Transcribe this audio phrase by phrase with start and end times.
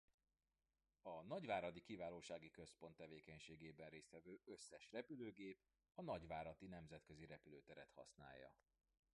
[1.01, 5.59] A nagyváradi Kiválósági Központ tevékenységében részt vevő összes repülőgép
[5.93, 8.53] a nagyváradi nemzetközi repülőteret használja.